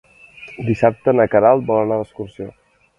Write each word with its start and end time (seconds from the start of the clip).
Dissabte 0.69 1.15
na 1.19 1.29
Queralt 1.37 1.71
vol 1.71 1.85
anar 1.85 2.03
d'excursió. 2.03 2.55